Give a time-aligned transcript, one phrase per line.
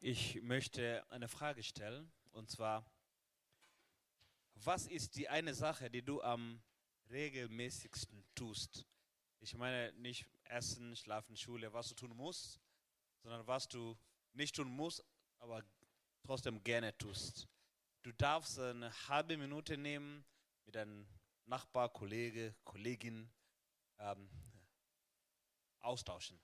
[0.00, 2.88] Ich möchte eine Frage stellen und zwar,
[4.54, 6.62] was ist die eine Sache, die du am
[7.10, 8.86] regelmäßigsten tust?
[9.40, 12.60] Ich meine nicht Essen, Schlafen, Schule, was du tun musst,
[13.22, 13.98] sondern was du
[14.34, 15.04] nicht tun musst,
[15.38, 15.64] aber
[16.22, 17.48] trotzdem gerne tust.
[18.02, 20.24] Du darfst eine halbe Minute nehmen
[20.64, 21.08] mit deinem
[21.46, 23.28] Nachbar, Kollege, Kollegin
[23.98, 24.30] ähm,
[25.80, 26.40] austauschen.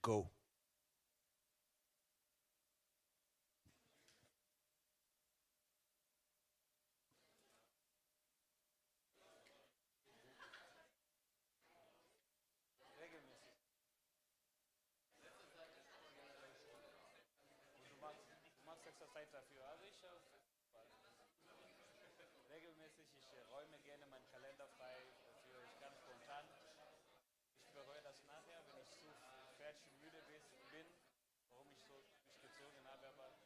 [0.00, 0.30] Go.
[19.28, 19.68] Zeit dafür.
[19.68, 20.16] Also ich schaue
[22.50, 25.04] regelmäßig, ich äh, räume gerne meinen Kalender frei
[25.48, 26.46] für ich ganz spontan.
[27.62, 29.04] Ich bereue das nachher, wenn ich zu
[29.56, 30.22] fertig und müde
[30.70, 30.86] bin,
[31.50, 33.38] warum ich so mich gezogen habe, aber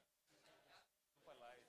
[1.14, 1.64] super leid.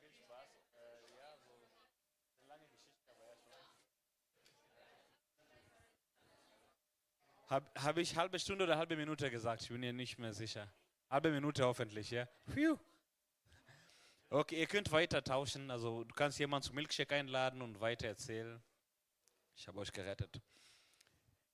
[0.00, 0.50] Viel Spaß.
[0.74, 1.66] Äh, ja, so eine
[2.46, 3.64] lange Geschichte, aber ja schon.
[7.46, 9.62] Habe hab ich halbe Stunde oder halbe Minute gesagt?
[9.62, 10.72] Ich bin mir nicht mehr sicher.
[11.10, 12.26] Halbe Minute hoffentlich, ja?
[12.46, 12.78] Phew.
[14.30, 15.70] Okay, ihr könnt weiter tauschen.
[15.70, 18.62] Also du kannst jemanden zum Milkshake einladen und weiter erzählen.
[19.56, 20.40] Ich habe euch gerettet.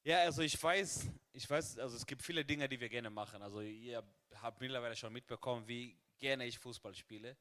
[0.04, 3.42] Ja, also ich weiß, ich weiß, also es gibt viele Dinge, die wir gerne machen.
[3.42, 4.02] Also ihr
[4.40, 7.36] habt mittlerweile schon mitbekommen, wie gerne ich Fußball spiele.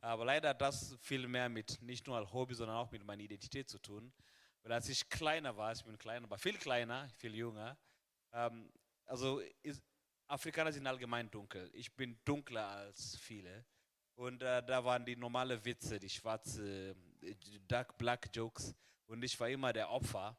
[0.00, 3.22] Aber leider hat das viel mehr mit nicht nur als Hobby, sondern auch mit meiner
[3.22, 4.12] Identität zu tun.
[4.68, 7.78] Weil als ich kleiner war, ich bin kleiner, aber viel kleiner, viel jünger,
[8.34, 8.70] ähm,
[9.06, 9.82] also ist,
[10.26, 11.70] Afrikaner sind allgemein dunkel.
[11.72, 13.64] Ich bin dunkler als viele.
[14.14, 17.34] Und äh, da waren die normale Witze, die schwarze äh,
[17.66, 18.74] Dark Black Jokes.
[19.06, 20.36] Und ich war immer der Opfer.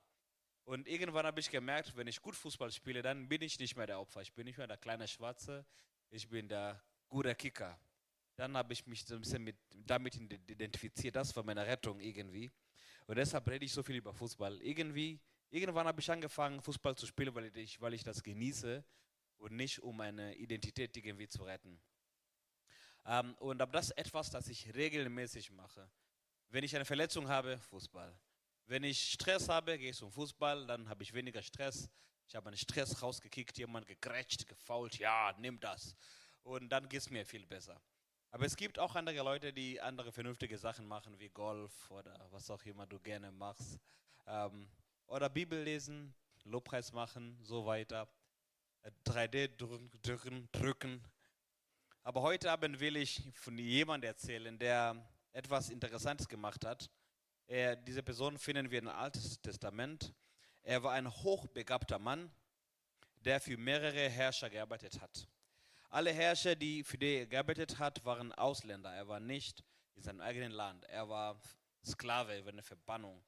[0.64, 3.88] Und irgendwann habe ich gemerkt, wenn ich gut Fußball spiele, dann bin ich nicht mehr
[3.88, 4.22] der Opfer.
[4.22, 5.66] Ich bin nicht mehr der kleine Schwarze.
[6.12, 7.80] Ich bin der gute Kicker.
[8.36, 11.16] Dann habe ich mich so ein bisschen mit, damit identifiziert.
[11.16, 12.52] Das war meine Rettung irgendwie.
[13.10, 14.62] Und deshalb rede ich so viel über Fußball.
[14.62, 18.86] Irgendwie, irgendwann habe ich angefangen, Fußball zu spielen, weil ich, weil ich das genieße
[19.40, 21.82] und nicht um meine Identität irgendwie zu retten.
[23.08, 25.90] Ähm, und aber das ist etwas, das ich regelmäßig mache.
[26.50, 28.16] Wenn ich eine Verletzung habe, Fußball.
[28.68, 31.90] Wenn ich Stress habe, gehe ich zum Fußball, dann habe ich weniger Stress.
[32.28, 35.96] Ich habe einen Stress rausgekickt, jemand gegrätscht, gefault, ja, nimm das.
[36.44, 37.82] Und dann geht es mir viel besser.
[38.32, 42.50] Aber es gibt auch andere Leute, die andere vernünftige Sachen machen, wie Golf oder was
[42.52, 43.80] auch immer du gerne machst.
[44.28, 44.70] Ähm,
[45.08, 46.14] oder Bibel lesen,
[46.44, 48.08] Lobpreis machen, so weiter.
[49.06, 51.04] 3D drücken, drücken.
[52.04, 54.96] Aber heute Abend will ich von jemandem erzählen, der
[55.34, 56.90] etwas Interessantes gemacht hat.
[57.48, 60.14] Er, diese Person finden wir im Alten Testament.
[60.62, 62.32] Er war ein hochbegabter Mann,
[63.26, 65.28] der für mehrere Herrscher gearbeitet hat.
[65.90, 68.94] Alle Herrscher, die für die er gearbeitet hat, waren Ausländer.
[68.94, 69.64] Er war nicht
[69.96, 70.86] in seinem eigenen Land.
[70.86, 71.42] Er war
[71.84, 73.24] Sklave, er war eine Verbannung.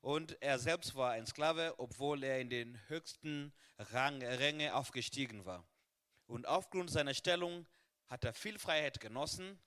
[0.00, 5.64] Und er selbst war ein Sklave, obwohl er in den höchsten Rang, Ränge aufgestiegen war.
[6.26, 7.66] Und aufgrund seiner Stellung
[8.06, 9.60] hat er viel Freiheit genossen,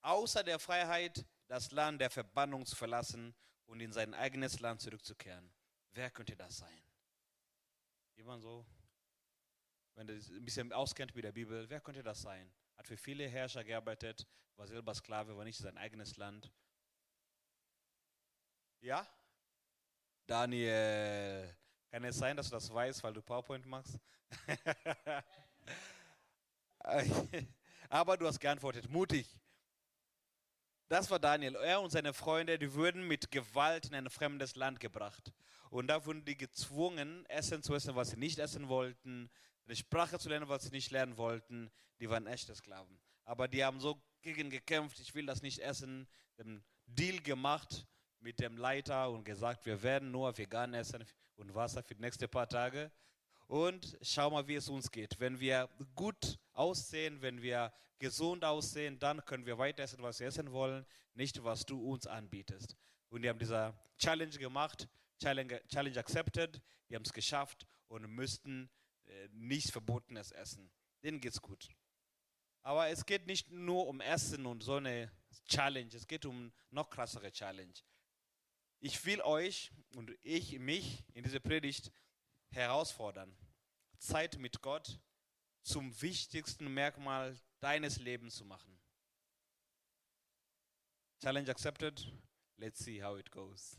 [0.00, 3.34] außer der Freiheit, das Land der Verbannung zu verlassen
[3.66, 5.52] und in sein eigenes Land zurückzukehren.
[5.92, 6.82] Wer könnte das sein?
[8.14, 8.64] Jemand so,
[9.94, 12.52] wenn er ein bisschen auskennt mit der Bibel, wer könnte das sein?
[12.76, 14.26] Hat für viele Herrscher gearbeitet,
[14.56, 16.50] war selber Sklave, war nicht sein eigenes Land.
[18.80, 19.06] Ja?
[20.26, 21.54] Daniel,
[21.90, 23.98] kann es sein, dass du das weißt, weil du PowerPoint machst?
[27.88, 29.38] Aber du hast geantwortet, mutig.
[30.88, 31.54] Das war Daniel.
[31.56, 35.32] Er und seine Freunde, die wurden mit Gewalt in ein fremdes Land gebracht.
[35.70, 39.30] Und da wurden die gezwungen, Essen zu essen, was sie nicht essen wollten,
[39.66, 41.70] eine Sprache zu lernen, was sie nicht lernen wollten.
[42.00, 43.00] Die waren echte Sklaven.
[43.24, 46.08] Aber die haben so gegen gekämpft, ich will das nicht essen,
[46.38, 47.86] einen Deal gemacht
[48.20, 51.04] mit dem Leiter und gesagt, wir werden nur vegan essen
[51.36, 52.90] und Wasser für die nächsten paar Tage.
[53.46, 55.18] Und schau mal, wie es uns geht.
[55.18, 60.26] Wenn wir gut aussehen, wenn wir gesund aussehen, dann können wir weiter essen, was wir
[60.26, 62.76] essen wollen, nicht was du uns anbietest.
[63.10, 64.88] Und die haben diese Challenge gemacht,
[65.20, 68.70] Challenge, Challenge accepted, die haben es geschafft und müssten
[69.12, 70.70] äh, nichts Verbotenes essen.
[71.02, 71.68] Denen geht's gut.
[72.62, 75.10] Aber es geht nicht nur um Essen und so eine
[75.46, 77.74] Challenge, es geht um noch krassere Challenge.
[78.80, 81.92] Ich will euch und ich mich in dieser Predigt
[82.50, 83.36] herausfordern,
[83.98, 85.00] Zeit mit Gott
[85.62, 88.78] zum wichtigsten Merkmal deines Lebens zu machen.
[91.20, 92.12] Challenge accepted.
[92.56, 93.76] Let's see how it goes.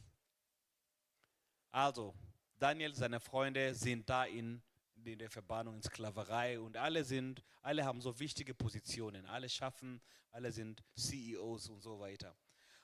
[1.72, 2.16] Also,
[2.58, 4.62] Daniel, seine Freunde sind da in,
[5.08, 9.26] in der Verbannung, in Sklaverei und alle sind, alle haben so wichtige Positionen.
[9.26, 10.02] Alle schaffen,
[10.32, 12.36] alle sind CEOs und so weiter.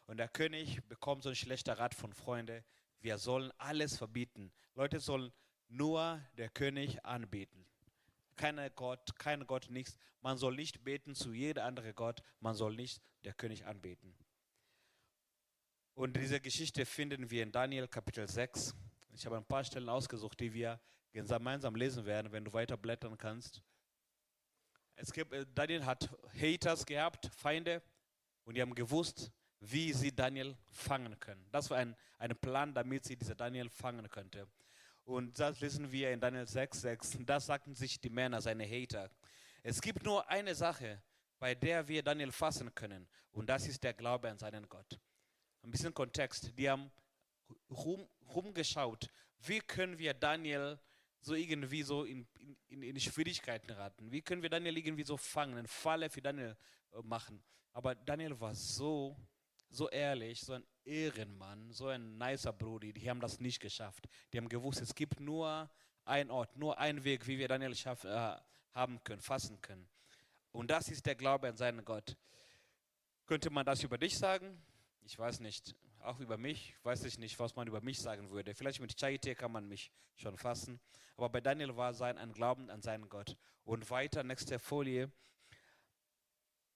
[0.05, 2.63] Und der König bekommt so einen schlechten Rat von Freunden,
[3.01, 4.51] wir sollen alles verbieten.
[4.75, 5.31] Leute sollen
[5.69, 7.65] nur der König anbeten.
[8.35, 9.97] Keine Gott, kein Gott, nichts.
[10.21, 12.21] Man soll nicht beten zu jeder andere Gott.
[12.39, 14.15] Man soll nicht der König anbeten.
[15.93, 18.73] Und diese Geschichte finden wir in Daniel Kapitel 6.
[19.13, 20.79] Ich habe ein paar Stellen ausgesucht, die wir
[21.11, 23.61] gemeinsam lesen werden, wenn du weiter blättern kannst.
[24.95, 26.09] Es gibt, äh, Daniel hat
[26.39, 27.81] Haters gehabt, Feinde,
[28.43, 31.45] und die haben gewusst, wie sie Daniel fangen können.
[31.51, 34.47] Das war ein, ein Plan, damit sie diese Daniel fangen könnte.
[35.03, 37.17] Und das lesen wir in Daniel 6, 6.
[37.25, 39.09] Da sagten sich die Männer, seine Hater,
[39.63, 41.01] es gibt nur eine Sache,
[41.39, 43.07] bei der wir Daniel fassen können.
[43.31, 44.99] Und das ist der Glaube an seinen Gott.
[45.63, 46.57] Ein bisschen Kontext.
[46.57, 46.91] Die haben
[47.69, 49.09] rum, rumgeschaut,
[49.39, 50.79] wie können wir Daniel
[51.21, 52.27] so irgendwie so in,
[52.67, 54.11] in, in Schwierigkeiten raten?
[54.11, 56.55] Wie können wir Daniel irgendwie so fangen, eine Falle für Daniel
[56.91, 57.43] äh, machen?
[57.73, 59.15] Aber Daniel war so
[59.69, 64.07] so ehrlich, so ein Ehrenmann, so ein nicer Brudi, die haben das nicht geschafft.
[64.33, 65.69] Die haben gewusst, es gibt nur
[66.05, 68.35] einen Ort, nur einen Weg, wie wir Daniel schaff, äh,
[68.73, 69.87] haben können, fassen können.
[70.51, 72.17] Und das ist der Glaube an seinen Gott.
[73.25, 74.59] Könnte man das über dich sagen?
[75.05, 75.75] Ich weiß nicht.
[76.01, 78.53] Auch über mich weiß ich nicht, was man über mich sagen würde.
[78.53, 80.79] Vielleicht mit Chaite kann man mich schon fassen.
[81.17, 83.35] Aber bei Daniel war sein ein Glauben an seinen Gott.
[83.65, 85.11] Und weiter, nächste Folie.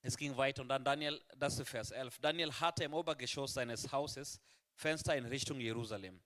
[0.01, 2.19] Es ging weiter und dann Daniel, das ist Vers 11.
[2.19, 4.41] Daniel hatte im Obergeschoss seines Hauses
[4.75, 6.19] Fenster in Richtung Jerusalem.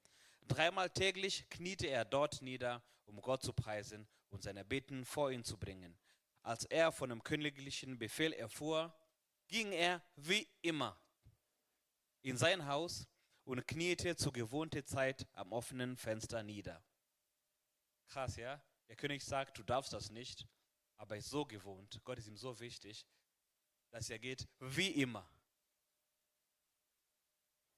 [0.48, 5.44] Dreimal täglich kniete er dort nieder, um Gott zu preisen und seine Bitten vor ihn
[5.44, 5.96] zu bringen.
[6.42, 8.96] Als er von dem königlichen Befehl erfuhr,
[9.48, 10.98] ging er wie immer
[12.22, 13.08] in sein Haus
[13.44, 16.84] und kniete zur gewohnten Zeit am offenen Fenster nieder.
[18.08, 18.62] Krass, ja?
[18.90, 20.46] Der König sagt, du darfst das nicht,
[20.98, 22.02] aber er ist so gewohnt.
[22.04, 23.06] Gott ist ihm so wichtig
[23.92, 25.28] dass er geht wie immer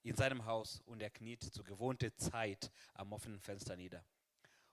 [0.04, 4.06] in seinem Haus und er kniet zur gewohnten Zeit am offenen Fenster nieder.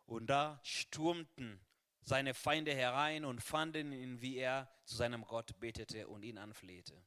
[0.07, 1.61] Und da stürmten
[2.01, 7.05] seine Feinde herein und fanden ihn, wie er zu seinem Gott betete und ihn anflehte.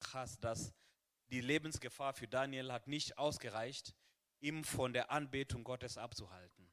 [0.00, 0.74] Krass, dass
[1.30, 3.94] die Lebensgefahr für Daniel hat nicht ausgereicht,
[4.40, 6.70] ihm von der Anbetung Gottes abzuhalten.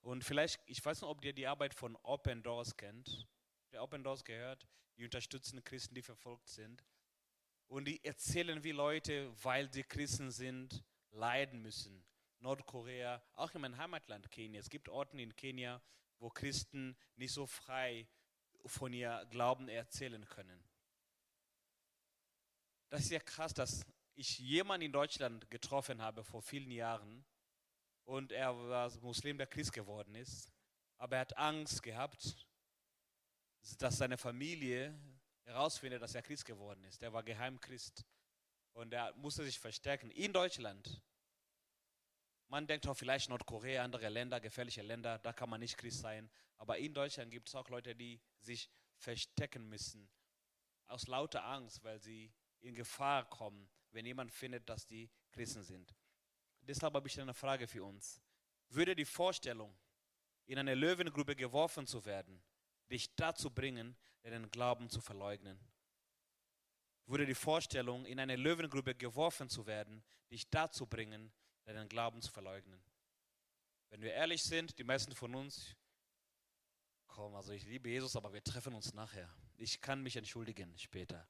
[0.00, 3.28] Und vielleicht, ich weiß nicht, ob ihr die Arbeit von Open Doors kennt.
[3.72, 4.66] Der Open Doors gehört,
[4.96, 6.84] die unterstützen Christen, die verfolgt sind.
[7.68, 12.04] Und die erzählen, wie Leute, weil sie Christen sind, leiden müssen.
[12.40, 14.60] Nordkorea, auch in meinem Heimatland Kenia.
[14.60, 15.80] Es gibt Orte in Kenia,
[16.18, 18.08] wo Christen nicht so frei
[18.66, 20.64] von ihr Glauben erzählen können.
[22.92, 23.86] Das ist ja krass, dass
[24.16, 27.24] ich jemanden in Deutschland getroffen habe vor vielen Jahren
[28.04, 30.52] und er war Muslim, der Christ geworden ist,
[30.98, 32.36] aber er hat Angst gehabt,
[33.78, 34.94] dass seine Familie
[35.46, 37.02] herausfindet, dass er Christ geworden ist.
[37.02, 38.04] Er war Geheimchrist
[38.74, 41.00] und er musste sich verstärken in Deutschland.
[42.48, 46.30] Man denkt auch vielleicht Nordkorea, andere Länder, gefährliche Länder, da kann man nicht Christ sein.
[46.58, 48.68] Aber in Deutschland gibt es auch Leute, die sich
[48.98, 50.10] verstecken müssen.
[50.88, 52.30] Aus lauter Angst, weil sie
[52.62, 55.94] in Gefahr kommen, wenn jemand findet, dass die Christen sind.
[56.60, 58.20] Deshalb habe ich eine Frage für uns.
[58.68, 59.76] Würde die Vorstellung,
[60.46, 62.42] in eine Löwengrube geworfen zu werden,
[62.90, 65.58] dich dazu bringen, deinen Glauben zu verleugnen.
[67.06, 71.32] Würde die Vorstellung, in eine Löwengrube geworfen zu werden, dich dazu bringen,
[71.64, 72.82] deinen Glauben zu verleugnen.
[73.90, 75.76] Wenn wir ehrlich sind, die meisten von uns,
[77.06, 79.28] komm, also ich liebe Jesus, aber wir treffen uns nachher.
[79.58, 81.28] Ich kann mich entschuldigen später.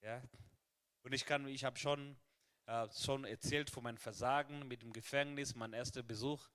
[0.00, 0.22] Ja?
[1.02, 2.16] Und ich kann, ich habe schon,
[2.66, 6.48] äh, schon erzählt von meinem Versagen mit dem Gefängnis, mein erster Besuch,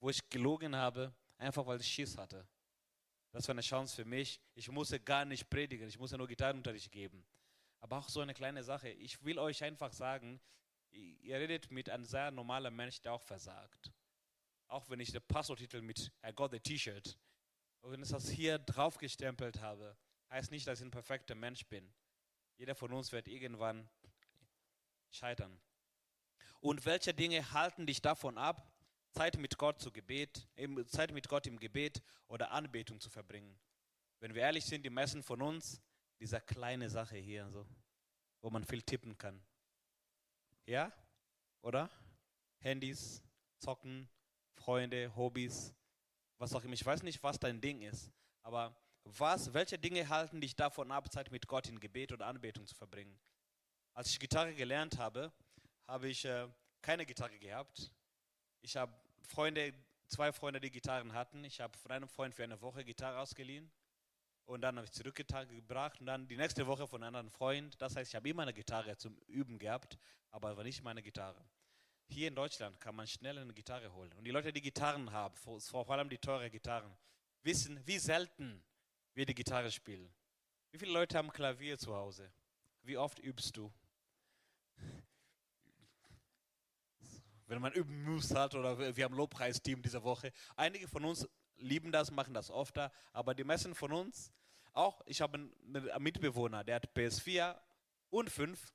[0.00, 2.46] wo ich gelogen habe, einfach weil ich Schiss hatte.
[3.32, 4.40] Das war eine Chance für mich.
[4.54, 7.24] Ich musste gar nicht predigen, ich musste nur Gitarrenunterricht geben.
[7.80, 8.88] Aber auch so eine kleine Sache.
[8.88, 10.40] Ich will euch einfach sagen,
[10.90, 13.92] ihr redet mit einem sehr normalen Mensch, der auch versagt.
[14.66, 17.16] Auch wenn ich den Pastortitel mit I got the T-Shirt
[17.82, 19.96] wenn ich das hier drauf gestempelt habe,
[20.30, 21.92] heißt nicht, dass ich ein perfekter Mensch bin.
[22.60, 23.88] Jeder von uns wird irgendwann
[25.08, 25.58] scheitern.
[26.60, 28.70] Und welche Dinge halten dich davon ab,
[29.12, 30.46] Zeit mit Gott zu Gebet,
[30.88, 33.58] Zeit mit Gott im Gebet oder Anbetung zu verbringen.
[34.18, 35.80] Wenn wir ehrlich sind, die meisten von uns,
[36.18, 37.66] dieser kleine Sache hier, so,
[38.42, 39.42] wo man viel tippen kann.
[40.66, 40.92] Ja?
[41.62, 41.88] Oder?
[42.58, 43.22] Handys,
[43.56, 44.06] Zocken,
[44.52, 45.74] Freunde, Hobbys,
[46.36, 46.74] was auch immer.
[46.74, 48.12] Ich weiß nicht, was dein Ding ist,
[48.42, 52.66] aber was, welche Dinge halten dich davon ab, Zeit mit Gott in Gebet oder Anbetung
[52.66, 53.18] zu verbringen?
[53.94, 55.32] Als ich Gitarre gelernt habe,
[55.86, 56.48] habe ich äh,
[56.82, 57.90] keine Gitarre gehabt.
[58.62, 58.92] Ich habe
[59.22, 59.74] Freunde,
[60.08, 61.44] zwei Freunde, die Gitarren hatten.
[61.44, 63.70] Ich habe von einem Freund für eine Woche Gitarre ausgeliehen.
[64.46, 67.80] Und dann habe ich zurückgebracht und dann die nächste Woche von einem anderen Freund.
[67.80, 69.98] Das heißt, ich habe immer eine Gitarre zum Üben gehabt,
[70.30, 71.44] aber war nicht meine Gitarre.
[72.08, 74.12] Hier in Deutschland kann man schnell eine Gitarre holen.
[74.14, 76.92] Und die Leute, die Gitarren haben, vor allem die teure Gitarren,
[77.42, 78.64] wissen, wie selten
[79.26, 80.12] die Gitarre spielen.
[80.70, 82.32] Wie viele Leute haben Klavier zu Hause?
[82.82, 83.72] Wie oft übst du?
[87.46, 90.32] Wenn man üben muss hat oder wir haben Lobpreisteam diese Woche.
[90.56, 94.32] Einige von uns lieben das, machen das öfter, aber die meisten von uns,
[94.72, 97.60] auch ich habe einen Mitbewohner, der hat PS4
[98.10, 98.72] und 5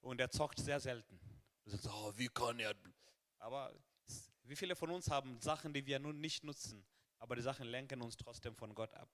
[0.00, 1.20] und der zockt sehr selten.
[1.66, 2.74] So, oh, wie kann er?
[3.38, 3.74] Aber
[4.44, 6.86] wie viele von uns haben Sachen, die wir nun nicht nutzen,
[7.18, 9.08] aber die Sachen lenken uns trotzdem von Gott ab.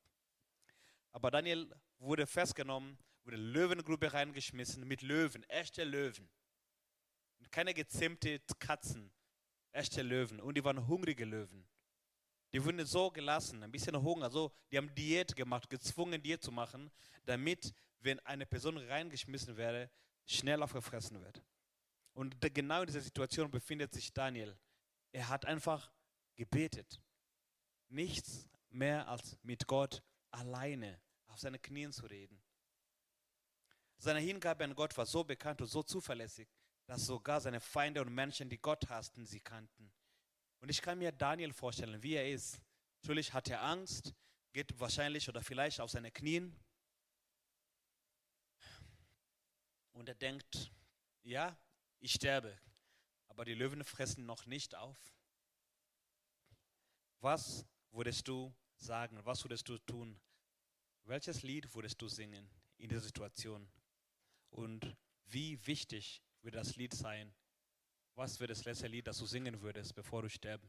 [1.12, 6.28] Aber Daniel wurde festgenommen, wurde in Löwengrube reingeschmissen mit Löwen, echte Löwen.
[7.50, 9.12] Keine gezähmte Katzen,
[9.72, 10.40] echte Löwen.
[10.40, 11.66] Und die waren hungrige Löwen.
[12.52, 16.50] Die wurden so gelassen, ein bisschen Hunger, so, die haben Diät gemacht, gezwungen Diät zu
[16.50, 16.90] machen,
[17.24, 19.90] damit, wenn eine Person reingeschmissen wäre,
[20.26, 21.42] schnell aufgefressen wird.
[22.12, 24.58] Und genau in dieser Situation befindet sich Daniel.
[25.12, 25.92] Er hat einfach
[26.34, 27.00] gebetet.
[27.88, 32.42] Nichts mehr als mit Gott alleine auf seine Knien zu reden.
[33.98, 36.48] Seine Hingabe an Gott war so bekannt und so zuverlässig,
[36.86, 39.92] dass sogar seine Feinde und Menschen, die Gott hassten, sie kannten.
[40.60, 42.62] Und ich kann mir Daniel vorstellen, wie er ist.
[43.02, 44.14] Natürlich hat er Angst,
[44.52, 46.58] geht wahrscheinlich oder vielleicht auf seine Knien.
[49.92, 50.72] Und er denkt,
[51.22, 51.56] ja,
[51.98, 52.58] ich sterbe,
[53.28, 54.98] aber die Löwen fressen noch nicht auf.
[57.20, 59.18] Was würdest du sagen?
[59.24, 60.20] Was würdest du tun?
[61.04, 63.70] Welches Lied würdest du singen in dieser Situation?
[64.50, 64.96] Und
[65.26, 67.34] wie wichtig wird das Lied sein?
[68.14, 70.68] Was wird das letzte Lied, das du singen würdest, bevor du sterben?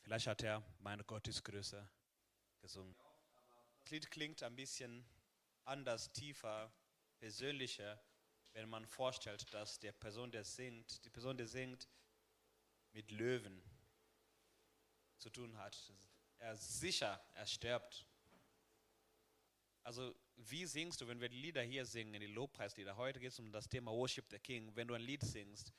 [0.00, 1.88] Vielleicht hat er Mein Gott ist größer
[2.60, 2.96] gesungen.
[3.80, 5.04] Das Lied klingt ein bisschen
[5.64, 6.72] anders, tiefer,
[7.18, 8.02] persönlicher,
[8.52, 11.88] wenn man vorstellt, dass der Person, der singt, die Person, der singt,
[12.92, 13.62] mit Löwen
[15.22, 15.76] zu tun hat.
[16.38, 18.04] Er ist sicher, er stirbt.
[19.84, 22.96] Also, wie singst du, wenn wir die Lieder hier singen, die Lobpreislieder?
[22.96, 24.74] Heute geht es um das Thema Worship the King.
[24.74, 25.72] Wenn du ein Lied singst,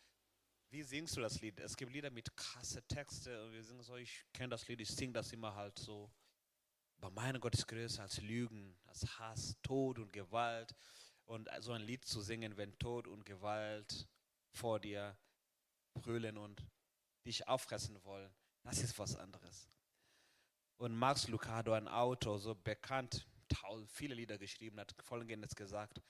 [0.70, 1.60] wie singst du das Lied?
[1.60, 4.90] Es gibt Lieder mit krasse Texte und wir singen so, ich kenne das Lied, ich
[4.90, 6.12] singe das immer halt so.
[6.98, 10.74] Aber mein Gott ist größer als Lügen, als Hass, Tod und Gewalt.
[11.26, 14.08] Und so ein Lied zu singen, wenn Tod und Gewalt
[14.52, 15.18] vor dir
[15.94, 16.66] brüllen und
[17.26, 18.34] dich auffressen wollen,
[18.64, 19.70] das ist was anderes.
[20.78, 23.26] Und Max Lucado, ein Autor, so bekannt,
[23.88, 26.02] viele Lieder geschrieben, hat folgendes gesagt: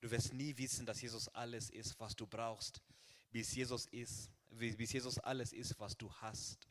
[0.00, 2.82] Du wirst nie wissen, dass Jesus alles ist, was du brauchst,
[3.30, 6.68] bis Jesus ist, bis Jesus alles ist, was du hast.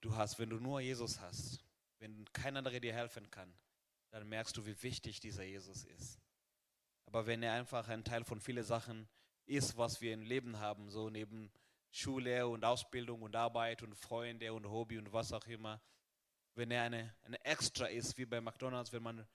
[0.00, 1.64] Du hast, wenn du nur Jesus hast,
[1.98, 3.52] wenn kein anderer dir helfen kann,
[4.10, 6.18] dann merkst du, wie wichtig dieser Jesus ist.
[7.04, 9.08] Aber wenn er einfach ein Teil von vielen Sachen
[9.44, 11.52] ist, was wir im Leben haben, so neben
[11.90, 15.80] Schule und Ausbildung und Arbeit und Freunde und Hobby und was auch immer,
[16.54, 19.26] wenn er eine, eine Extra ist, wie bei McDonald's, wenn man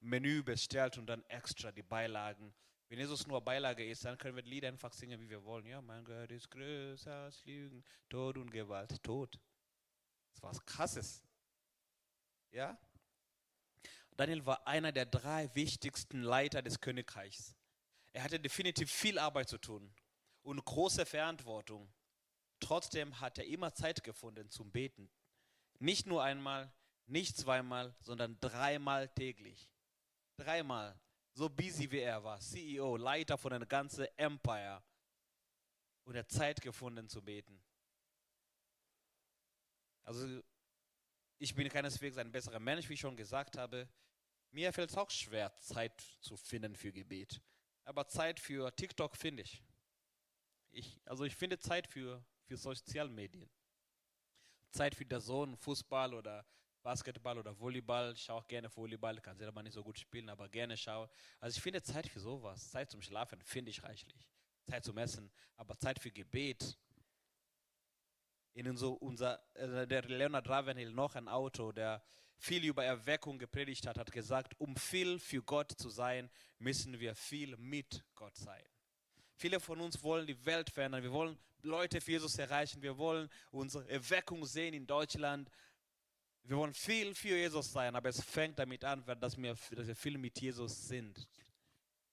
[0.00, 2.54] Menü bestellt und dann extra die Beilagen.
[2.88, 5.66] Wenn Jesus nur Beilage ist, dann können wir die Lieder einfach singen, wie wir wollen.
[5.66, 9.38] Ja, mein Gott ist größer als Lügen, Tod und Gewalt, Tod.
[10.32, 11.22] Das war was Krasses.
[12.52, 12.78] Ja?
[14.16, 17.54] Daniel war einer der drei wichtigsten Leiter des Königreichs.
[18.12, 19.92] Er hatte definitiv viel Arbeit zu tun
[20.48, 21.92] und große Verantwortung.
[22.58, 25.10] Trotzdem hat er immer Zeit gefunden zum Beten.
[25.78, 26.72] Nicht nur einmal,
[27.06, 29.70] nicht zweimal, sondern dreimal täglich.
[30.38, 30.98] Dreimal.
[31.34, 34.82] So busy wie er war, CEO, Leiter von einem ganzen Empire.
[36.04, 37.62] Und er hat Zeit gefunden zu beten.
[40.02, 40.42] Also
[41.38, 43.86] ich bin keineswegs ein besserer Mensch, wie ich schon gesagt habe.
[44.50, 47.40] Mir fällt es auch schwer, Zeit zu finden für Gebet.
[47.84, 49.62] Aber Zeit für TikTok finde ich.
[50.70, 51.00] Ich.
[51.04, 53.48] Also ich finde Zeit für, für Sozialmedien.
[54.70, 56.46] Zeit für der Sohn, Fußball oder
[56.82, 58.12] Basketball oder Volleyball.
[58.12, 61.10] Ich schaue auch gerne Volleyball, kann selber nicht so gut spielen, aber gerne schaue.
[61.40, 62.70] Also ich finde Zeit für sowas.
[62.70, 64.28] Zeit zum Schlafen finde ich reichlich.
[64.64, 66.78] Zeit zum Essen, aber Zeit für Gebet.
[68.54, 72.02] In so unser, äh, der Leonard Ravenhill noch ein Auto, der
[72.38, 77.14] viel über Erweckung gepredigt hat, hat gesagt, um viel für Gott zu sein, müssen wir
[77.14, 78.64] viel mit Gott sein.
[79.38, 83.30] Viele von uns wollen die Welt verändern, wir wollen Leute für Jesus erreichen, wir wollen
[83.52, 85.48] unsere Erweckung sehen in Deutschland.
[86.42, 89.94] Wir wollen viel für Jesus sein, aber es fängt damit an, dass wir, dass wir
[89.94, 91.28] viel mit Jesus sind,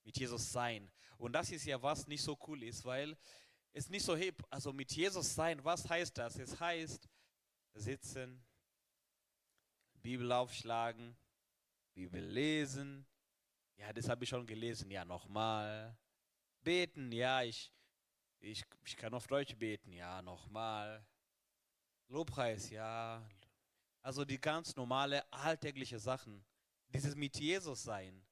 [0.03, 0.91] mit Jesus sein.
[1.17, 3.17] Und das ist ja was nicht so cool ist, weil
[3.73, 4.45] ist nicht so hip.
[4.51, 6.37] Also mit Jesus sein, was heißt das?
[6.37, 7.09] Es heißt
[7.73, 8.45] sitzen,
[9.95, 11.17] Bibel aufschlagen,
[11.93, 13.07] Bibel lesen.
[13.77, 14.91] Ja, das habe ich schon gelesen.
[14.91, 15.97] Ja, nochmal.
[16.65, 17.71] Beten, ja, ich,
[18.39, 19.93] ich, ich kann auf Deutsch beten.
[19.93, 21.05] Ja, nochmal.
[22.07, 23.23] Lobpreis, ja.
[24.01, 26.43] Also die ganz normale, alltägliche Sachen.
[26.89, 28.25] Dieses mit Jesus sein.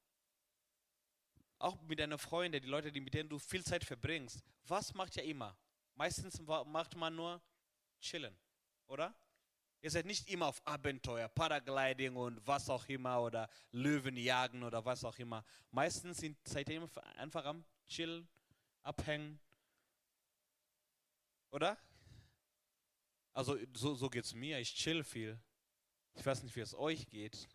[1.59, 4.43] Auch mit deinen Freunden, die Leute, die, mit denen du viel Zeit verbringst.
[4.65, 5.55] Was macht ja immer?
[5.93, 7.39] Meistens macht man nur
[8.01, 8.35] chillen,
[8.87, 9.13] oder?
[9.79, 14.83] Ihr seid nicht immer auf Abenteuer, Paragliding und was auch immer oder Löwen jagen oder
[14.83, 15.45] was auch immer.
[15.69, 17.63] Meistens sind, seid ihr einfach am
[17.93, 18.27] Chillen,
[18.81, 19.39] abhängen.
[21.51, 21.77] Oder?
[23.33, 24.57] Also so, so geht es mir.
[24.59, 25.39] Ich chill viel.
[26.15, 27.47] Ich weiß nicht, wie es euch geht.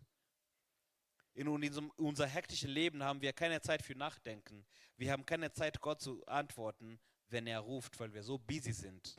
[1.33, 4.65] In unserem unser hektischen Leben haben wir keine Zeit für Nachdenken.
[4.95, 9.17] Wir haben keine Zeit, Gott zu antworten, wenn er ruft, weil wir so busy sind.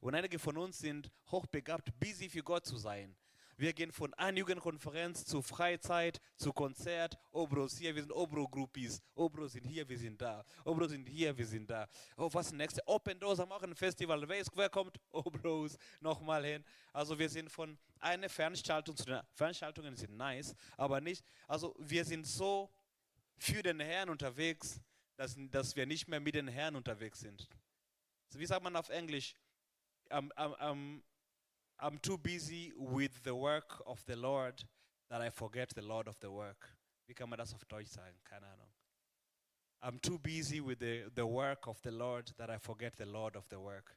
[0.00, 3.16] Und einige von uns sind hochbegabt, busy für Gott zu sein.
[3.58, 7.18] Wir gehen von einer Jugendkonferenz zu Freizeit, zu Konzert.
[7.32, 9.02] Obros hier, wir sind Obro-Groupies.
[9.16, 10.44] Obro sind hier, wir sind da.
[10.64, 11.88] Obro sind hier, wir sind da.
[12.16, 12.86] Oh, was nächste?
[12.86, 14.28] Open Doors am ein Festival.
[14.28, 15.00] Wer, ist, wer kommt?
[15.10, 15.76] Obros.
[15.98, 16.64] Nochmal hin.
[16.92, 21.24] Also wir sind von einer Veranstaltung zu der Veranstaltungen sind nice, aber nicht.
[21.48, 22.70] Also wir sind so
[23.38, 24.80] für den Herrn unterwegs,
[25.16, 27.48] dass, dass wir nicht mehr mit den Herrn unterwegs sind.
[28.34, 29.34] Wie sagt man auf Englisch?
[30.10, 31.02] I'm, I'm, I'm,
[31.80, 34.64] I'm too busy with the work of the Lord
[35.10, 36.68] that I forget the Lord of the work.
[37.06, 38.18] Wie kann man das auf Deutsch sagen?
[38.24, 38.68] Keine Ahnung.
[39.80, 43.36] I'm too busy with the, the work of the Lord that I forget the Lord
[43.36, 43.96] of the work.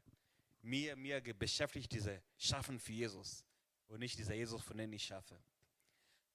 [0.62, 3.44] Mir, mir beschäftigt diese Schaffen für Jesus
[3.88, 5.36] und nicht dieser Jesus, von dem ich schaffe.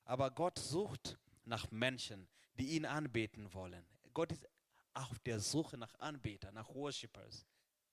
[0.04, 3.86] Aber Gott sucht nach Menschen, die ihn anbeten wollen.
[4.12, 4.48] Gott ist
[4.94, 7.46] auf der Suche nach Anbetern, nach Worshippers.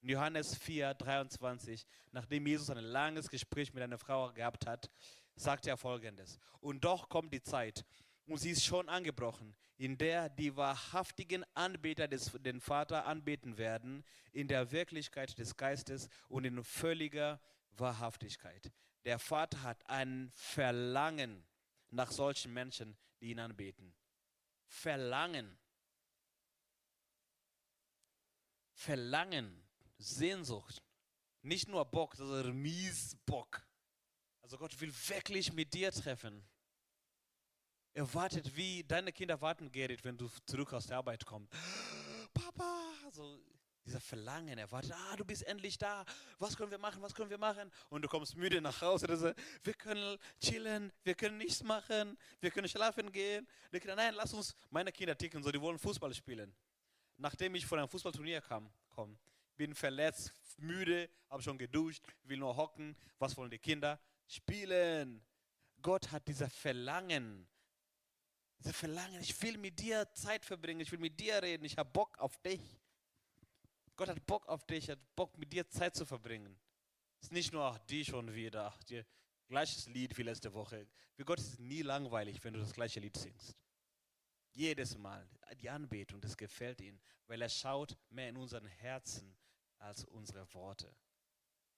[0.03, 4.91] In Johannes 4, 23, nachdem Jesus ein langes Gespräch mit einer Frau gehabt hat,
[5.33, 6.39] sagt er folgendes.
[6.59, 7.85] Und doch kommt die Zeit,
[8.25, 14.03] und sie ist schon angebrochen, in der die wahrhaftigen Anbeter des, den Vater anbeten werden,
[14.33, 17.39] in der Wirklichkeit des Geistes und in völliger
[17.71, 18.73] Wahrhaftigkeit.
[19.05, 21.45] Der Vater hat ein Verlangen
[21.91, 23.95] nach solchen Menschen, die ihn anbeten.
[24.67, 25.57] Verlangen.
[28.73, 29.62] Verlangen
[30.03, 30.81] Sehnsucht.
[31.41, 33.65] Nicht nur Bock, sondern mies Bock.
[34.41, 36.45] Also Gott will wirklich mit dir treffen.
[37.93, 41.53] Er wartet, wie deine Kinder warten, Gerrit, wenn du zurück aus der Arbeit kommst.
[42.33, 43.39] Papa, so
[43.85, 46.05] dieser Verlangen, er wartet, ah, du bist endlich da.
[46.39, 47.01] Was können wir machen?
[47.01, 47.69] Was können wir machen?
[47.89, 49.15] Und du kommst müde nach Hause.
[49.15, 53.47] So, wir können chillen, wir können nichts machen, wir können schlafen gehen.
[53.71, 54.55] Die Kinder, nein, lass uns.
[54.69, 56.55] Meine Kinder ticken so, die wollen Fußball spielen.
[57.17, 59.17] Nachdem ich von einem Fußballturnier kam, komm,
[59.55, 62.95] bin verletzt, müde, habe schon geduscht, will nur hocken.
[63.19, 63.99] Was wollen die Kinder?
[64.27, 65.23] Spielen.
[65.81, 67.47] Gott hat dieser Verlangen.
[68.59, 71.89] Dieser Verlangen, ich will mit dir Zeit verbringen, ich will mit dir reden, ich habe
[71.89, 72.61] Bock auf dich.
[73.95, 76.57] Gott hat Bock auf dich, hat Bock mit dir Zeit zu verbringen.
[77.19, 79.03] Es ist nicht nur ach, die schon wieder, ach, die,
[79.47, 80.87] gleiches Lied wie letzte Woche.
[81.13, 83.55] Für Gott ist es nie langweilig, wenn du das gleiche Lied singst.
[84.51, 85.27] Jedes Mal.
[85.61, 89.35] Die Anbetung, das gefällt ihm, weil er schaut mehr in unseren Herzen
[89.83, 90.95] als unsere Worte.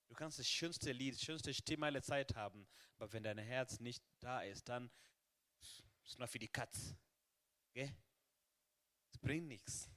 [0.08, 3.80] Du kannst das schönste Lied, das schönste Stimme aller Zeit haben, aber wenn dein Herz
[3.80, 4.92] nicht da ist, dann
[5.62, 6.96] ist es nur für die Katz.
[7.74, 9.90] Es bringt nichts.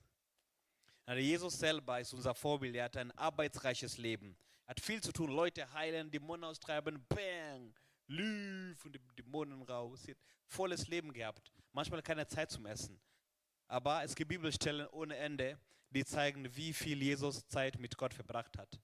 [1.04, 2.74] Also Jesus selber ist unser Vorbild.
[2.74, 4.36] Er hat ein arbeitsreiches Leben.
[4.66, 5.30] Er hat viel zu tun.
[5.30, 7.74] Leute heilen, Dämonen austreiben, bang,
[8.08, 10.04] lief und die Dämonen raus.
[10.06, 11.52] Er hat volles Leben gehabt.
[11.72, 13.00] Manchmal keine Zeit zum Essen.
[13.68, 15.58] Aber es gibt Bibelstellen ohne Ende,
[15.90, 18.80] die zeigen, wie viel Jesus Zeit mit Gott verbracht hat.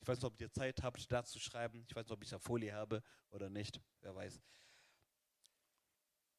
[0.00, 1.84] Ich weiß nicht, ob ihr Zeit habt, da zu schreiben.
[1.88, 3.80] Ich weiß nicht, ob ich eine Folie habe oder nicht.
[4.00, 4.40] Wer weiß.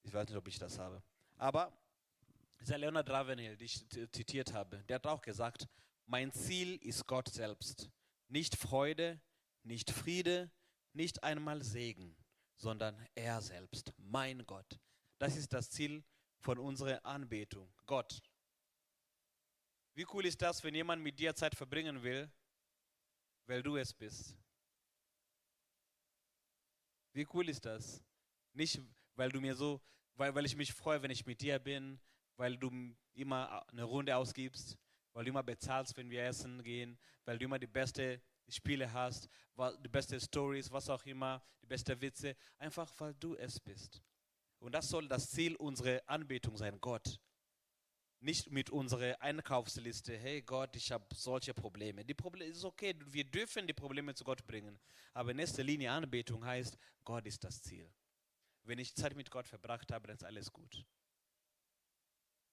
[0.04, 1.04] Ich weiß nicht, ob ich das habe.
[1.38, 1.72] Aber
[2.60, 5.68] dieser Leonard Ravenhill, den ich zitiert habe, der hat auch gesagt,
[6.06, 7.90] mein Ziel ist Gott selbst.
[8.28, 9.22] Nicht Freude,
[9.64, 10.52] nicht Friede,
[10.94, 12.18] nicht einmal Segen,
[12.58, 14.80] sondern er selbst, mein Gott.
[15.20, 16.04] Das ist das Ziel
[16.40, 17.72] von unserer Anbetung.
[17.86, 18.22] Gott,
[19.94, 22.32] wie cool ist das, wenn jemand mit dir Zeit verbringen will,
[23.48, 24.38] weil du es bist?
[27.14, 28.04] Wie cool ist das?
[28.54, 28.82] Nicht,
[29.16, 29.82] weil du mir so,
[30.16, 32.00] weil, weil ich mich freue, wenn ich mit dir bin,
[32.38, 32.72] weil du
[33.14, 34.78] immer eine Runde ausgibst,
[35.14, 39.28] weil du immer bezahlst, wenn wir essen gehen, weil du immer die beste Spiele hast,
[39.84, 44.02] die beste Stories, was auch immer, die beste Witze, einfach weil du es bist.
[44.60, 47.20] Und das soll das Ziel unserer Anbetung sein, Gott.
[48.22, 52.04] Nicht mit unserer Einkaufsliste, hey Gott, ich habe solche Probleme.
[52.04, 54.80] Die Probleme ist okay, wir dürfen die Probleme zu Gott bringen.
[55.14, 57.90] Aber in erster Linie Anbetung heißt, Gott ist das Ziel.
[58.64, 60.86] Wenn ich Zeit mit Gott verbracht habe, dann ist alles gut.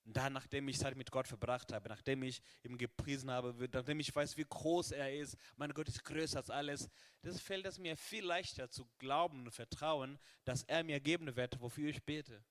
[0.07, 3.99] Und dann, nachdem ich Zeit mit Gott verbracht habe, nachdem ich ihm gepriesen habe, nachdem
[3.99, 6.89] ich weiß, wie groß er ist, mein Gott ist größer als alles,
[7.23, 11.61] das fällt es mir viel leichter zu glauben und vertrauen, dass er mir geben wird,
[11.61, 12.45] wofür ich bete.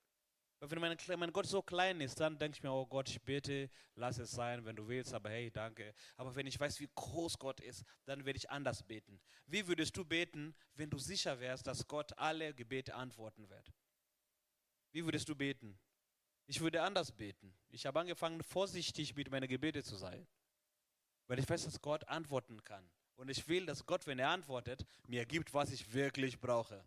[0.60, 3.68] Wenn mein, mein Gott so klein ist, dann denke ich mir, oh Gott, ich bete,
[3.94, 5.94] lass es sein, wenn du willst, aber hey, danke.
[6.16, 9.20] Aber wenn ich weiß, wie groß Gott ist, dann werde ich anders beten.
[9.46, 13.70] Wie würdest du beten, wenn du sicher wärst, dass Gott alle Gebete antworten wird?
[14.92, 15.78] Wie würdest du beten?
[16.46, 17.54] Ich würde anders beten.
[17.68, 20.26] Ich habe angefangen, vorsichtig mit meinen Gebeten zu sein.
[21.26, 22.88] Weil ich weiß, dass Gott antworten kann.
[23.16, 26.82] Und ich will, dass Gott, wenn er antwortet, mir gibt, was ich wirklich brauche.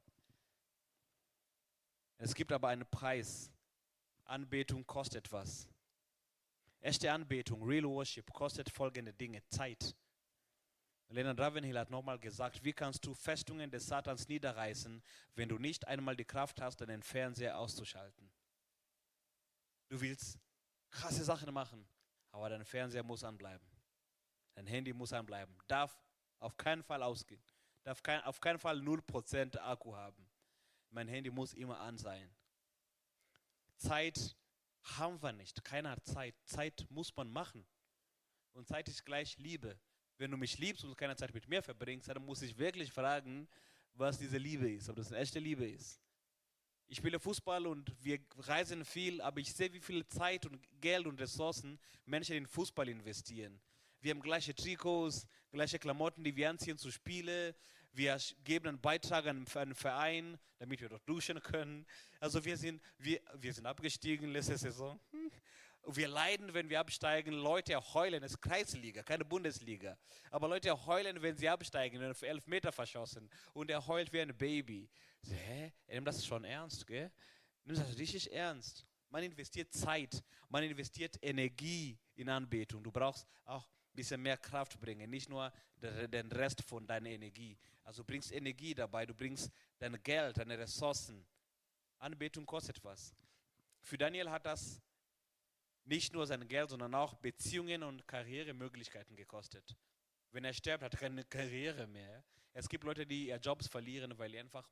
[2.17, 3.51] Es gibt aber einen Preis
[4.30, 5.68] Anbetung kostet was.
[6.82, 9.96] Echte Anbetung, Real Worship, kostet folgende Dinge: Zeit.
[11.10, 15.02] Leonard Ravenhill hat nochmal gesagt, wie kannst du Festungen des Satans niederreißen,
[15.34, 18.32] wenn du nicht einmal die Kraft hast, deinen Fernseher auszuschalten.
[19.89, 20.38] Du willst
[20.92, 21.88] krasse Sachen machen,
[22.32, 23.68] aber dein Fernseher muss anbleiben.
[24.54, 25.58] Dein Handy muss anbleiben.
[25.68, 26.00] Darf
[26.38, 27.42] auf keinen Fall ausgehen.
[27.84, 30.30] Darf kein, auf keinen Fall 0% Akku haben.
[30.92, 32.30] Mein Handy muss immer an sein.
[33.80, 34.36] Zeit
[34.84, 35.63] haben wir nicht.
[35.63, 36.36] Keiner hat Zeit.
[36.46, 37.65] Zeit muss man machen.
[38.54, 39.80] Und Zeit ist gleich Liebe.
[40.18, 43.48] Wenn du mich liebst und keine Zeit mit mir verbringst, dann muss ich wirklich fragen,
[43.94, 46.02] was diese Liebe ist, ob das eine echte Liebe ist.
[46.88, 51.06] Ich spiele Fußball und wir reisen viel, aber ich sehe, wie viel Zeit und Geld
[51.06, 53.62] und Ressourcen Menschen in Fußball investieren.
[54.02, 57.56] Wir haben gleiche Trikots, gleiche Klamotten, die wir anziehen zu Spiele.
[57.91, 61.86] Wir geben einen Beitrag an einen Verein, damit wir dort duschen können.
[62.19, 64.99] Also wir sind, wir, wir sind abgestiegen letzte Saison.
[65.86, 67.34] Wir leiden, wenn wir absteigen.
[67.34, 69.97] Leute heulen, es ist Kreisliga, keine Bundesliga.
[70.30, 73.30] Aber Leute heulen, wenn sie absteigen, wenn elf Meter verschossen.
[73.54, 74.89] Und er heult wie ein Baby.
[75.21, 75.71] So, hä?
[75.88, 77.12] Er nimmt das schon ernst, gell?
[77.65, 78.86] Nimmt das richtig ernst.
[79.10, 82.84] Man investiert Zeit, man investiert Energie in Anbetung.
[82.84, 87.58] Du brauchst auch ein bisschen mehr Kraft bringen, nicht nur den Rest von deiner Energie.
[87.89, 91.25] Also du bringst Energie dabei, du bringst dein Geld, deine Ressourcen.
[91.97, 93.15] Anbetung kostet was.
[93.82, 94.80] Für Daniel hat das
[95.86, 99.75] nicht nur sein Geld, sondern auch Beziehungen und Karrieremöglichkeiten gekostet.
[100.32, 102.23] Wenn er stirbt, hat er keine Karriere mehr.
[102.54, 104.69] Es gibt Leute, die ihre Jobs verlieren, weil sie einfach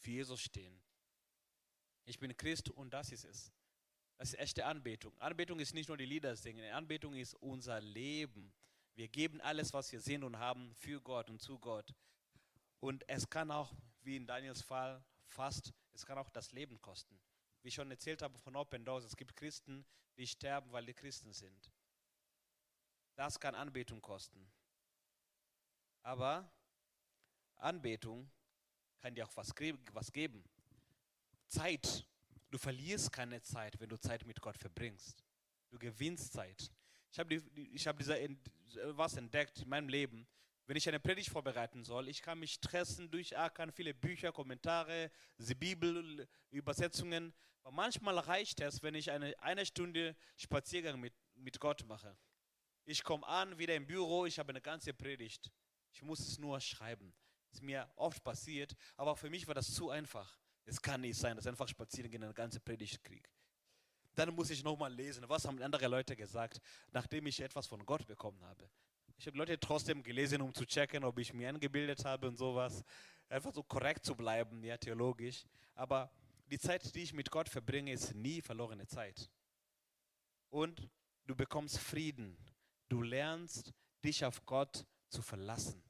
[0.00, 0.76] für Jesus stehen.
[2.04, 3.52] Ich bin Christ und das ist es.
[4.16, 5.16] Das ist echte Anbetung.
[5.20, 8.52] Anbetung ist nicht nur die Lieder singen, Anbetung ist unser Leben.
[8.96, 11.94] Wir geben alles, was wir sind und haben, für Gott und zu Gott.
[12.80, 17.18] Und es kann auch, wie in Daniels Fall, fast, es kann auch das Leben kosten.
[17.62, 19.84] Wie ich schon erzählt habe von Open Doors, es gibt Christen,
[20.16, 21.70] die sterben, weil die Christen sind.
[23.16, 24.50] Das kann Anbetung kosten.
[26.02, 26.50] Aber
[27.56, 28.30] Anbetung
[29.00, 29.52] kann dir auch was,
[29.92, 30.44] was geben.
[31.48, 32.06] Zeit.
[32.50, 35.24] Du verlierst keine Zeit, wenn du Zeit mit Gott verbringst.
[35.70, 36.70] Du gewinnst Zeit.
[37.10, 40.28] Ich habe hab was entdeckt in meinem Leben
[40.66, 42.08] wenn ich eine Predigt vorbereiten soll.
[42.08, 45.10] Ich kann mich stressen, durchackern, viele Bücher, Kommentare,
[45.58, 47.32] Bibel, Übersetzungen.
[47.62, 52.16] Aber manchmal reicht es, wenn ich eine, eine Stunde Spaziergang mit, mit Gott mache.
[52.84, 55.50] Ich komme an, wieder im Büro, ich habe eine ganze Predigt.
[55.92, 57.14] Ich muss es nur schreiben.
[57.52, 60.38] Ist mir oft passiert, aber für mich war das zu einfach.
[60.64, 63.28] Es kann nicht sein, dass ich einfach spazieren gehen eine ganze Predigt kriege.
[64.14, 68.06] Dann muss ich nochmal lesen, was haben andere Leute gesagt, nachdem ich etwas von Gott
[68.06, 68.68] bekommen habe.
[69.18, 72.84] Ich habe Leute trotzdem gelesen, um zu checken, ob ich mir angebildet habe und sowas.
[73.28, 75.44] Einfach so korrekt zu bleiben, ja, theologisch.
[75.74, 76.10] Aber
[76.50, 79.30] die Zeit, die ich mit Gott verbringe, ist nie verlorene Zeit.
[80.50, 80.88] Und
[81.26, 82.36] du bekommst Frieden.
[82.88, 83.72] Du lernst,
[84.04, 85.82] dich auf Gott zu verlassen.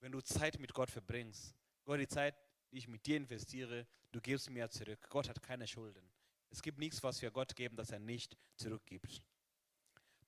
[0.00, 2.36] Wenn du Zeit mit Gott verbringst, Gott, die Zeit,
[2.70, 5.04] die ich mit dir investiere, du gibst mir zurück.
[5.08, 6.08] Gott hat keine Schulden.
[6.50, 9.22] Es gibt nichts, was wir Gott geben, das er nicht zurückgibt.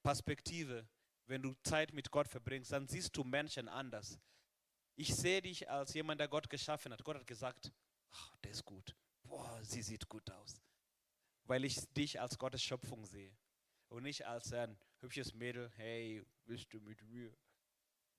[0.03, 0.89] Perspektive
[1.29, 4.19] wenn du Zeit mit Gott verbringst, dann siehst du Menschen anders.
[4.97, 7.05] Ich sehe dich als jemand, der Gott geschaffen hat.
[7.05, 7.73] Gott hat gesagt,
[8.11, 8.97] oh, der ist gut.
[9.23, 10.61] Boah, sie sieht gut aus.
[11.45, 13.37] Weil ich dich als Gottes Schöpfung sehe.
[13.89, 17.33] Und nicht als ein hübsches Mädel, hey, bist du mit mir?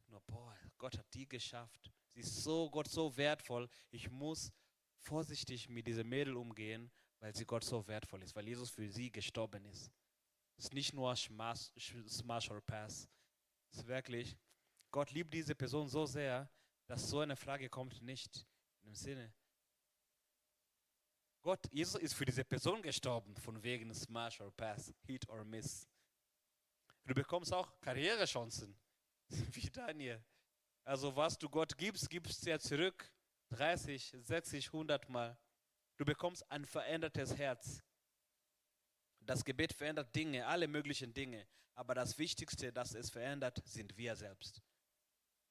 [0.08, 1.92] Nur, boah, Gott hat die geschafft.
[2.14, 3.70] Sie ist so, Gott so wertvoll.
[3.92, 4.52] Ich muss
[5.00, 9.12] vorsichtig mit dieser Mädel umgehen, weil sie Gott so wertvoll ist, weil Jesus für sie
[9.12, 9.92] gestorben ist.
[10.60, 11.72] Es ist nicht nur Smash,
[12.10, 13.08] Smash or Pass.
[13.72, 14.38] Es ist wirklich,
[14.92, 16.52] Gott liebt diese Person so sehr,
[16.86, 18.46] dass so eine Frage kommt nicht.
[18.82, 19.34] In dem Sinne,
[21.42, 25.88] Gott, Jesus ist für diese Person gestorben, von wegen Smash or Pass, Hit or Miss.
[27.06, 28.78] Du bekommst auch Karrierechancen,
[29.30, 30.22] wie Daniel.
[30.84, 33.10] Also was du Gott gibst, gibst du ja zurück
[33.52, 35.40] 30, 60, 100 Mal.
[35.96, 37.82] Du bekommst ein verändertes Herz.
[39.30, 41.46] Das Gebet verändert Dinge, alle möglichen Dinge.
[41.76, 44.64] Aber das Wichtigste, das es verändert, sind wir selbst.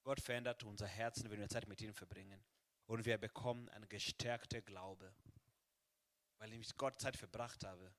[0.02, 2.42] Gott verändert unser Herzen, wenn wir Zeit mit ihm verbringen.
[2.86, 5.14] Und wir bekommen einen gestärkten Glaube.
[6.38, 7.94] Weil ich mit Gott Zeit verbracht habe,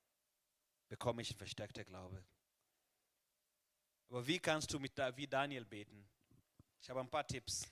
[0.90, 2.22] bekomme ich einen verstärkten Glaube.
[4.10, 6.06] Aber wie kannst du mit wie Daniel beten?
[6.82, 7.66] Ich habe ein paar Tipps.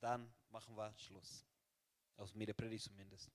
[0.00, 1.44] Dann machen wir Schluss.
[2.16, 3.30] Aus mir der Predigt zumindest.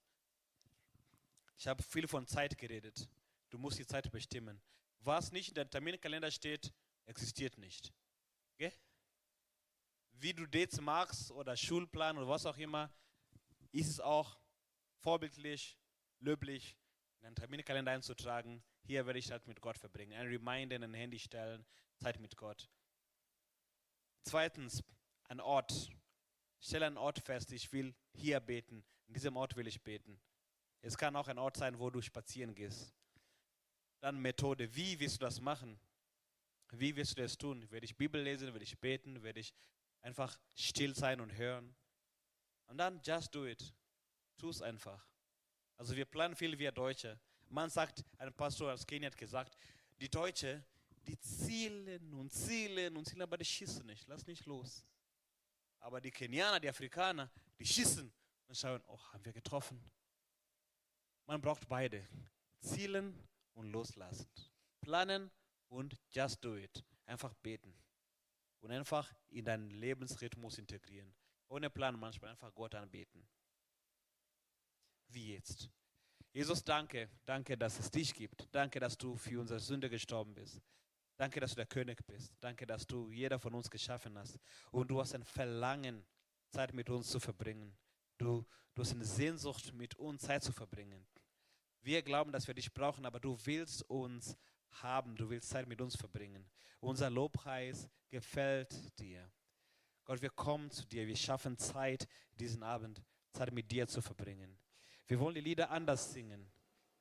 [1.56, 3.08] Ich habe viel von Zeit geredet.
[3.50, 4.62] Du musst die Zeit bestimmen.
[5.00, 6.74] Was nicht in deinem Terminkalender steht,
[7.06, 7.94] existiert nicht.
[8.54, 8.74] Okay?
[10.14, 12.92] Wie du Dates machst oder Schulplan oder was auch immer,
[13.72, 14.40] ist es auch
[15.00, 15.78] vorbildlich,
[16.20, 16.76] löblich,
[17.18, 18.64] in deinen Terminkalender einzutragen.
[18.84, 20.14] Hier werde ich Zeit mit Gott verbringen.
[20.14, 21.66] Ein Reminder in ein Handy stellen,
[21.98, 22.70] Zeit mit Gott.
[24.24, 24.84] Zweitens,
[25.26, 25.90] ein Ort.
[26.60, 28.84] Stelle einen Ort fest, ich will hier beten.
[29.08, 30.20] In diesem Ort will ich beten.
[30.82, 32.97] Es kann auch ein Ort sein, wo du spazieren gehst.
[34.00, 34.74] Dann Methode.
[34.76, 35.80] Wie willst du das machen?
[36.72, 37.70] Wie wirst du das tun?
[37.72, 38.48] Werde ich Bibel lesen?
[38.54, 39.24] Werde ich beten?
[39.24, 39.54] Werde ich
[40.02, 41.76] einfach still sein und hören?
[42.68, 43.74] Und dann just do it.
[44.38, 45.08] Tu es einfach.
[45.78, 47.20] Also wir planen viel wie Deutsche.
[47.50, 49.58] Man sagt, ein Pastor aus Kenia hat gesagt,
[50.00, 50.64] die Deutsche,
[51.08, 54.08] die zielen und zielen und zielen, aber die schießen nicht.
[54.08, 54.86] Lass nicht los.
[55.80, 58.12] Aber die Kenianer, die Afrikaner, die schießen
[58.48, 59.82] und schauen, oh, haben wir getroffen.
[61.26, 62.08] Man braucht beide.
[62.60, 63.16] Zielen
[63.58, 64.30] und loslassen.
[64.82, 65.32] Planen
[65.68, 66.84] und just do it.
[67.06, 67.74] Einfach beten.
[68.62, 71.14] Und einfach in deinen Lebensrhythmus integrieren.
[71.50, 73.28] Ohne Plan manchmal einfach Gott anbeten.
[75.10, 75.70] Wie jetzt?
[76.34, 77.10] Jesus, danke.
[77.26, 78.48] Danke, dass es dich gibt.
[78.52, 80.62] Danke, dass du für unsere Sünde gestorben bist.
[81.16, 82.34] Danke, dass du der König bist.
[82.40, 84.38] Danke, dass du jeder von uns geschaffen hast.
[84.72, 86.06] Und du hast ein Verlangen,
[86.50, 87.76] Zeit mit uns zu verbringen.
[88.18, 91.08] Du, du hast eine Sehnsucht, mit uns Zeit zu verbringen.
[91.88, 94.36] Wir glauben, dass wir dich brauchen, aber du willst uns
[94.82, 95.16] haben.
[95.16, 96.46] Du willst Zeit mit uns verbringen.
[96.82, 99.32] Unser Lobpreis gefällt dir.
[100.04, 101.08] Gott, wir kommen zu dir.
[101.08, 102.06] Wir schaffen Zeit,
[102.42, 104.60] diesen Abend Zeit mit dir zu verbringen.
[105.08, 106.52] Wir wollen die Lieder anders singen.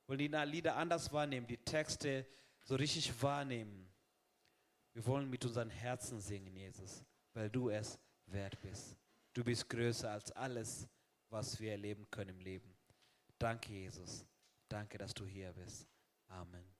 [0.05, 2.25] Wir wollen die Lieder anders wahrnehmen, die Texte
[2.63, 3.91] so richtig wahrnehmen.
[4.93, 8.95] Wir wollen mit unseren Herzen singen, Jesus, weil du es wert bist.
[9.33, 10.87] Du bist größer als alles,
[11.29, 12.73] was wir erleben können im Leben.
[13.37, 14.25] Danke, Jesus.
[14.69, 15.87] Danke, dass du hier bist.
[16.27, 16.76] Amen.